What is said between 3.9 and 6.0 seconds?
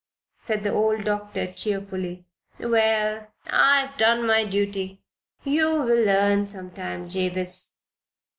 done my duty. You'll